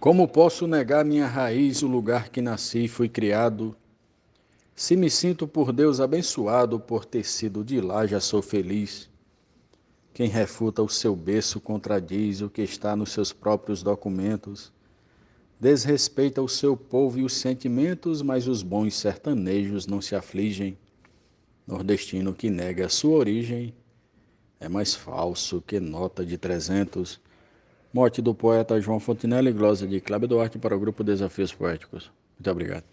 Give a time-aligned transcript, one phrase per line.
[0.00, 3.76] Como posso negar minha raiz, o lugar que nasci e fui criado?
[4.72, 9.10] Se me sinto por Deus abençoado, por ter sido de lá já sou feliz.
[10.14, 14.72] Quem refuta o seu berço contradiz o que está nos seus próprios documentos.
[15.58, 20.78] Desrespeita o seu povo e os sentimentos, mas os bons sertanejos não se afligem.
[21.66, 23.74] Nordestino que nega a sua origem
[24.60, 27.20] é mais falso que nota de trezentos.
[27.90, 32.12] Morte do poeta João Fontenelle, glosa de Cláudio Duarte para o grupo Desafios Poéticos.
[32.38, 32.84] Muito obrigado.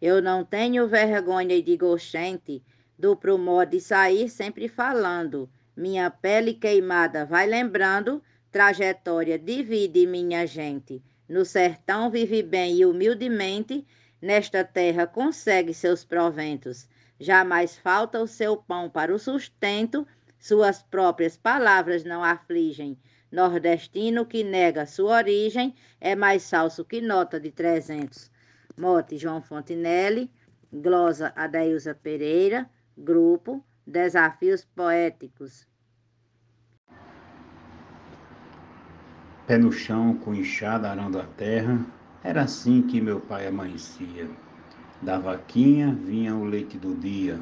[0.00, 2.62] Eu não tenho vergonha de goxente
[2.98, 5.46] do prumó de sair sempre falando.
[5.76, 11.02] Minha pele queimada vai lembrando, trajetória de vida e minha gente.
[11.28, 13.86] No sertão vive bem e humildemente,
[14.22, 16.88] nesta terra consegue seus proventos.
[17.20, 20.06] Jamais falta o seu pão para o sustento,
[20.42, 22.98] suas próprias palavras não afligem.
[23.30, 28.28] Nordestino que nega sua origem é mais falso que nota de trezentos.
[28.76, 30.28] Mote João Fontinelli,
[30.72, 32.68] glosa Adailza Pereira,
[32.98, 35.64] grupo Desafios Poéticos.
[39.46, 41.78] Pé no chão, com enxada arando a terra,
[42.24, 44.28] era assim que meu pai amanhecia.
[45.00, 47.40] Da vaquinha vinha o leite do dia,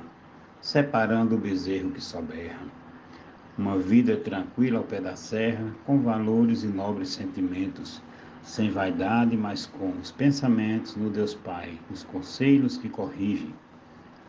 [0.61, 2.80] separando o bezerro que soberra.
[3.61, 8.01] Uma vida tranquila ao pé da serra, com valores e nobres sentimentos,
[8.43, 13.53] sem vaidade, mas com os pensamentos no Deus Pai, os conselhos que corrigem.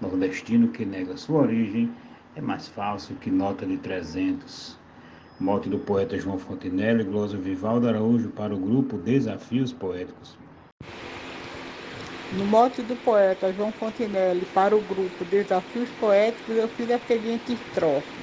[0.02, 1.90] Nordestino que nega sua origem
[2.36, 4.78] é mais falso que nota de trezentos.
[5.40, 10.38] Morte do poeta João Fontenelle, glosa Vivaldo Araújo para o grupo Desafios Poéticos.
[12.34, 17.54] No mote do poeta João Fontenelle para o grupo Desafios Poéticos, eu fiz a seguinte
[17.54, 18.21] estrofe.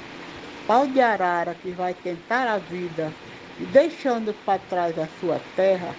[0.68, 3.10] Pau de arara que vai tentar a vida
[3.56, 5.96] deixando para trás a sua terra,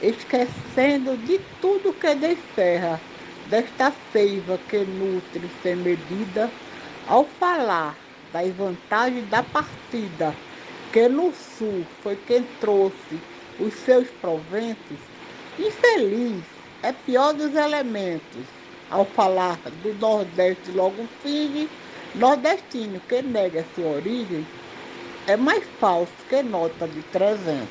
[0.00, 3.00] esquecendo de tudo que descerra,
[3.46, 6.52] desta seiva que nutre sem medida,
[7.06, 7.96] ao falar
[8.32, 10.34] das vantagens da partida,
[10.92, 13.22] que no sul foi quem trouxe
[13.56, 14.98] os seus proventos,
[15.56, 16.44] infeliz
[16.82, 18.48] é pior dos elementos.
[18.90, 21.70] Ao falar do Nordeste, logo finge,
[22.14, 24.46] nordestino que nega sua origem,
[25.26, 27.68] é mais falso que nota de 300.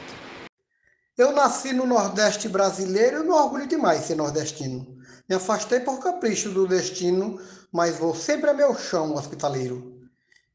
[1.17, 4.97] Eu nasci no Nordeste brasileiro e não orgulho demais ser nordestino.
[5.27, 7.39] Me afastei por capricho do destino,
[7.71, 10.01] mas vou sempre a meu chão hospitaleiro.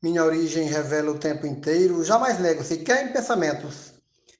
[0.00, 3.93] Minha origem revela o tempo inteiro, jamais nego sequer em pensamentos.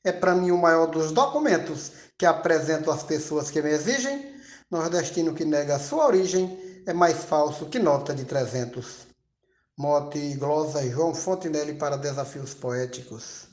[0.05, 4.33] É para mim o maior dos documentos que apresento às pessoas que me exigem
[4.73, 9.12] Nordestino que nega sua origem é mais falso que nota de 300.
[9.82, 13.48] Mote, glosa e João Fontenelle para Desafios Poéticos.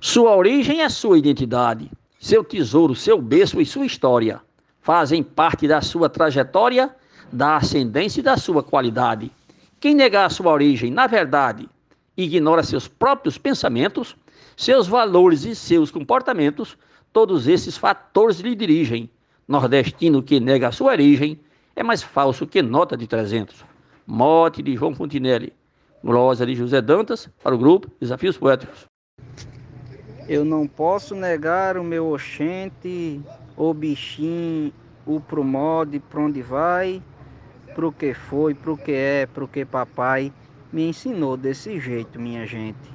[0.00, 4.40] Sua origem é sua identidade, seu tesouro, seu berço e sua história.
[4.80, 6.94] Fazem parte da sua trajetória,
[7.32, 9.32] da ascendência e da sua qualidade.
[9.80, 11.68] Quem negar sua origem, na verdade,
[12.16, 14.14] ignora seus próprios pensamentos,
[14.56, 16.78] seus valores e seus comportamentos,
[17.12, 19.10] todos esses fatores lhe dirigem
[19.48, 21.40] nordestino que nega a sua origem
[21.74, 23.71] é mais falso que nota de 300.
[24.06, 25.52] Morte de João Fontinelli.
[26.02, 28.86] Glosa de José Dantas para o grupo Desafios Poéticos.
[30.28, 33.20] Eu não posso negar o meu oxente,
[33.56, 34.72] o bichinho,
[35.06, 37.02] o promode, para onde vai,
[37.74, 40.32] pro que foi, pro que é, pro que papai
[40.72, 42.90] me ensinou desse jeito, minha gente.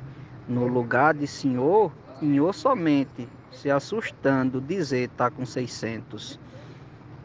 [0.47, 6.39] No lugar de senhor, senhor somente, se assustando, dizer tá com 600.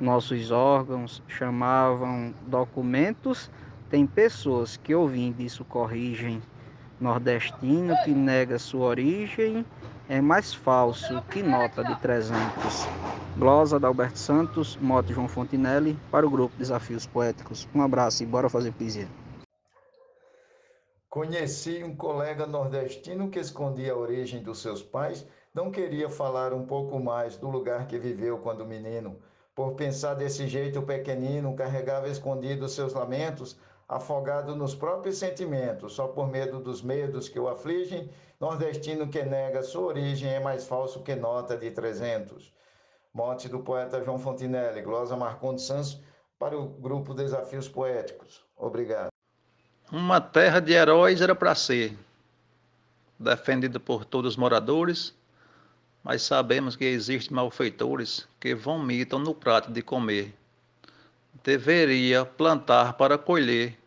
[0.00, 3.50] Nossos órgãos chamavam documentos,
[3.92, 6.42] tem pessoas que ouvindo isso corrigem.
[6.98, 9.66] Nordestino que nega sua origem
[10.08, 12.40] é mais falso que nota de 300.
[13.36, 17.68] Glosa da Alberto Santos, Moto João Fontinelli, para o grupo Desafios Poéticos.
[17.74, 19.06] Um abraço e bora fazer poesia.
[21.10, 26.64] Conheci um colega nordestino que escondia a origem dos seus pais não queria falar um
[26.64, 29.18] pouco mais do lugar que viveu quando menino.
[29.54, 33.58] Por pensar desse jeito, o pequenino carregava escondido seus lamentos,
[33.92, 38.08] afogado nos próprios sentimentos, só por medo dos medos que o afligem.
[38.40, 42.52] Nordestino que nega sua origem é mais falso que nota de 300.
[43.12, 46.00] Morte do poeta João Fontinelli, glosa Marcondes Santos,
[46.38, 48.42] para o grupo Desafios Poéticos.
[48.56, 49.10] Obrigado.
[49.92, 51.96] Uma terra de heróis era para ser,
[53.18, 55.14] defendida por todos os moradores,
[56.02, 60.34] mas sabemos que existem malfeitores que vomitam no prato de comer.
[61.44, 63.81] Deveria plantar para colher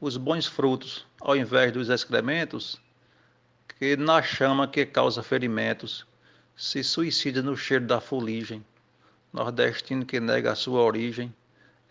[0.00, 2.80] os bons frutos, ao invés dos excrementos,
[3.78, 6.06] que na chama que causa ferimentos.
[6.56, 8.62] se suicida no cheiro da fuligem.
[9.32, 11.34] Nordestino que nega a sua origem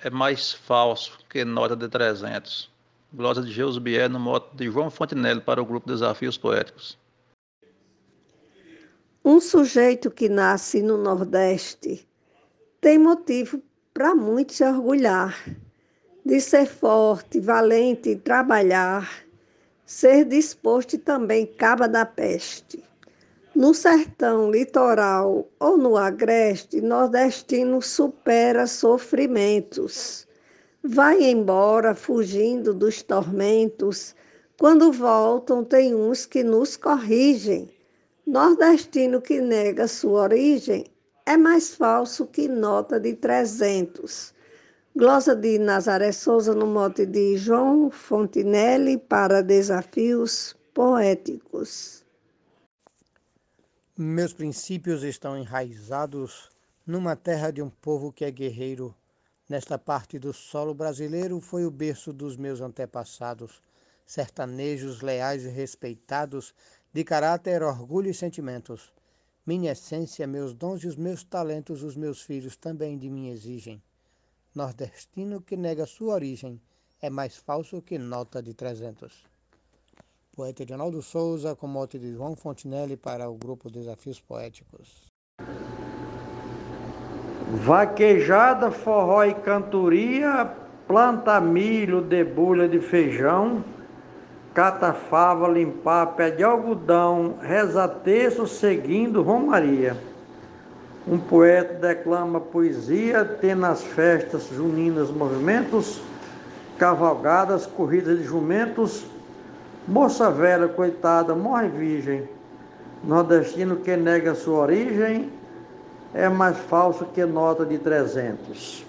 [0.04, 2.70] é mais falso que nota de 300.
[3.12, 7.00] Glória de Jesus Bier no moto de João Fontenelle para o grupo Desafios Poéticos.
[9.26, 12.08] Um sujeito que nasce no Nordeste
[12.80, 13.62] tem motivo
[13.92, 15.36] para muito se orgulhar
[16.26, 19.10] de ser forte, valente e trabalhar,
[19.86, 22.84] ser disposto também caba da peste.
[23.56, 30.28] No sertão, litoral ou no agreste, nordestino supera sofrimentos.
[30.84, 34.16] Vai embora fugindo dos tormentos.
[34.58, 37.70] Quando voltam, tem uns que nos corrigem.
[38.26, 40.86] Nordestino que nega sua origem
[41.26, 44.34] é mais falso que nota de 300.
[45.00, 52.04] Glosa de Nazaré Souza no mote de João Fontinelli para desafios poéticos.
[53.98, 56.50] Meus princípios estão enraizados
[56.86, 58.94] numa terra de um povo que é guerreiro.
[59.48, 63.62] Nesta parte do solo brasileiro foi o berço dos meus antepassados,
[64.06, 66.54] sertanejos leais e respeitados,
[66.92, 68.92] de caráter, orgulho e sentimentos.
[69.46, 73.82] Minha essência, meus dons e os meus talentos, os meus filhos também de mim exigem.
[74.56, 76.60] Nordestino que nega sua origem
[77.02, 79.24] é mais falso que nota de trezentos.
[80.36, 85.08] Poeta Edinaldo Souza, com mote de João Fontinelli para o grupo Desafios Poéticos.
[87.64, 90.46] Vaquejada, forró e cantoria,
[90.88, 93.64] planta milho, debulha de feijão,
[94.54, 100.09] cata fava, limpar pé de algodão, reza terço seguindo romaria.
[101.08, 106.02] Um poeta declama poesia, tem nas festas juninas movimentos,
[106.78, 109.06] cavalgadas, corridas de jumentos,
[109.90, 112.30] Moça velha, coitada, morre virgem.
[113.04, 115.32] Nordestino que nega sua origem
[116.14, 118.86] é mais falso que nota de 300.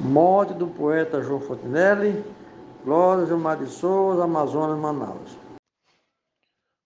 [0.00, 2.24] Morte do poeta João Fontenelle,
[2.82, 5.36] Glória Gilmar de Souza, Amazonas, Manaus.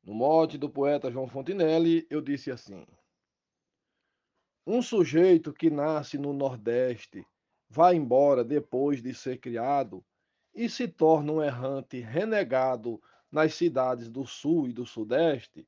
[0.05, 2.84] No mote do poeta João Fontenelle, eu disse assim:
[4.64, 7.26] Um sujeito que nasce no Nordeste
[7.69, 10.05] vai embora depois de ser criado
[10.55, 15.67] e se torna um errante renegado nas cidades do sul e do sudeste,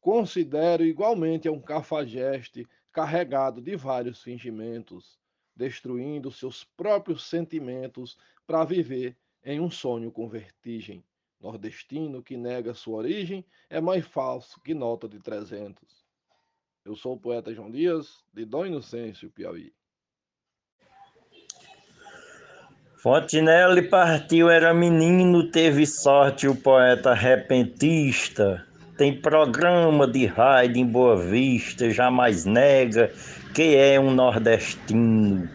[0.00, 5.18] considero igualmente um cafajeste carregado de vários fingimentos,
[5.56, 8.16] destruindo seus próprios sentimentos
[8.46, 11.02] para viver em um sonho com vertigem.
[11.40, 16.09] Nordestino que nega sua origem é mais falso que nota de 300.
[16.84, 19.70] Eu sou o poeta João Dias, de Dom Inocêncio, Piauí.
[23.02, 28.66] Fontinelli partiu, era menino, teve sorte o poeta repentista.
[28.96, 33.12] Tem programa de raio em Boa Vista, jamais nega
[33.54, 35.48] que é um nordestino.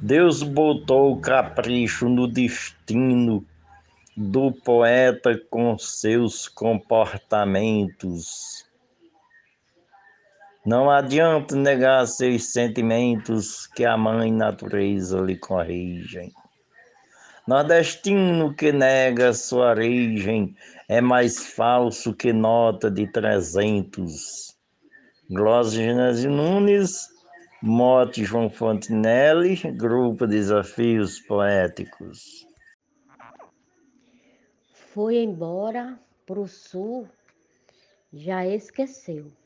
[0.00, 3.44] Deus botou o capricho no destino
[4.16, 8.69] do poeta com seus comportamentos.
[10.64, 16.30] Não adianta negar seus sentimentos que a mãe natureza lhe corrigem.
[17.46, 20.54] Nordestino que nega sua origem
[20.86, 24.54] é mais falso que nota de trezentos.
[25.30, 27.08] Glógenes Nunes,
[27.62, 32.46] Mote João Fontinelli, Grupo Desafios Poéticos.
[34.92, 37.08] Foi embora pro sul,
[38.12, 39.39] já esqueceu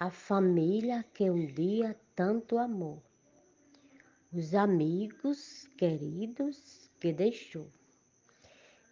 [0.00, 3.02] a família que um dia tanto amou
[4.32, 7.70] os amigos queridos que deixou,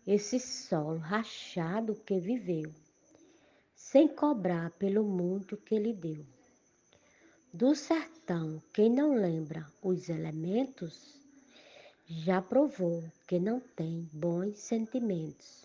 [0.07, 2.71] esse solo rachado que viveu,
[3.75, 6.27] sem cobrar pelo mundo que lhe deu.
[7.55, 11.19] Do sertão, quem não lembra os elementos,
[12.07, 15.65] já provou que não tem bons sentimentos.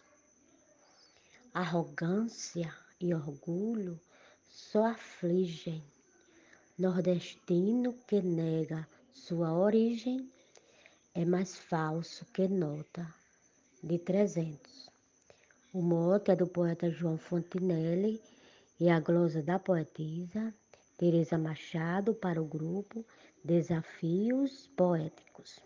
[1.54, 4.00] Arrogância e orgulho
[4.54, 5.84] só afligem.
[6.78, 10.30] Nordestino que nega sua origem
[11.16, 13.06] é mais falso que nota
[13.82, 14.90] de 300.
[15.74, 18.22] O mote é do poeta João Fontinelli
[18.80, 20.54] e a glosa da poetisa
[20.98, 23.04] Teresa Machado para o grupo
[23.44, 25.60] Desafios Poéticos.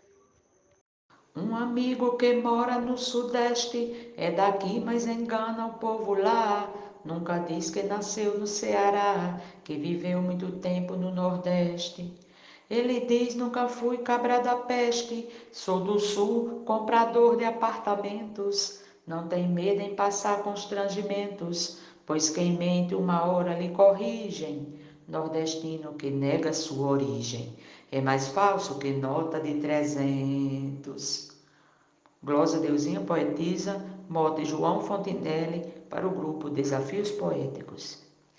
[1.36, 6.72] Um amigo que mora no Sudeste é daqui, mas engana o povo lá.
[7.08, 12.12] Nunca diz que nasceu no Ceará, que viveu muito tempo no Nordeste.
[12.68, 18.80] Ele diz: Nunca fui cabra da peste, sou do sul, comprador de apartamentos.
[19.06, 24.74] Não tem medo em passar constrangimentos, pois quem mente uma hora lhe corrigem.
[25.08, 27.54] Nordestino que nega sua origem
[27.90, 31.30] é mais falso que nota de trezentos.
[32.22, 38.07] Glosa Deusinha poetisa, mote João Fontinelli para o grupo Desafios Poéticos.